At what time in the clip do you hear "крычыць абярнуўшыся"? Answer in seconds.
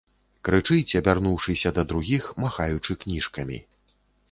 0.47-1.73